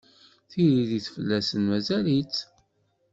[0.49, 2.35] Tiririt fell-asen mazal-itt